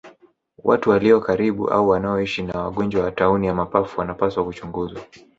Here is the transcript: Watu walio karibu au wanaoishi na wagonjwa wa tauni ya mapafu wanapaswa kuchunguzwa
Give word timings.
Watu 0.63 0.89
walio 0.89 1.21
karibu 1.21 1.69
au 1.69 1.89
wanaoishi 1.89 2.41
na 2.43 2.59
wagonjwa 2.59 3.03
wa 3.03 3.11
tauni 3.11 3.47
ya 3.47 3.53
mapafu 3.55 3.99
wanapaswa 3.99 4.45
kuchunguzwa 4.45 5.01